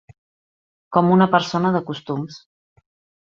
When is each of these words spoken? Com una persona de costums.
Com 0.97 1.11
una 1.17 1.27
persona 1.35 1.73
de 1.77 1.81
costums. 1.91 2.39